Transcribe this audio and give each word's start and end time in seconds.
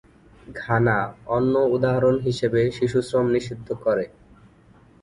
Ghana, 0.57 0.97
অন্য 1.27 1.53
উদাহরণ 1.75 2.15
হিসাবে, 2.19 2.61
শিশুশ্রম 2.77 3.25
নিষিদ্ধ 3.35 3.67
করে। 3.83 4.05